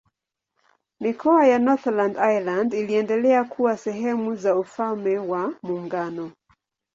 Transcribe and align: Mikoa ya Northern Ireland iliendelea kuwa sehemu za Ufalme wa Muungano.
Mikoa 0.99 1.47
ya 1.47 1.59
Northern 1.59 2.15
Ireland 2.17 2.73
iliendelea 2.73 3.43
kuwa 3.43 3.77
sehemu 3.77 4.35
za 4.35 4.55
Ufalme 4.55 5.17
wa 5.19 5.53
Muungano. 5.63 6.31